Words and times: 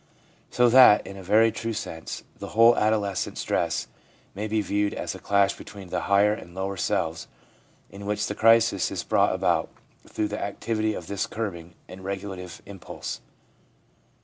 So 0.49 0.67
that, 0.69 1.05
in 1.05 1.15
a 1.15 1.21
very 1.21 1.51
true 1.51 1.73
sense, 1.73 2.23
the 2.39 2.57
whole 2.57 2.75
adolescent 2.75 3.37
stress 3.37 3.87
may 4.33 4.47
be 4.47 4.59
viewed 4.59 4.95
as 4.95 5.13
a 5.13 5.19
clash 5.19 5.55
between 5.55 5.89
the 5.89 6.01
higher 6.09 6.33
and 6.33 6.55
lower 6.55 6.75
selves 6.75 7.27
in 7.91 8.07
which 8.07 8.25
the 8.25 8.33
crisis 8.33 8.89
is 8.89 9.03
brought 9.03 9.35
about 9.35 9.69
through 10.09 10.29
the 10.29 10.41
activity 10.41 10.95
of 10.95 11.05
this 11.05 11.27
curbing 11.27 11.75
and 11.87 12.03
regulative 12.03 12.63
impulse. 12.65 13.21